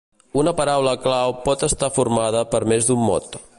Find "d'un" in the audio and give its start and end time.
2.91-3.05